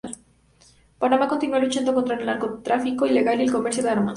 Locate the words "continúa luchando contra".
1.27-2.15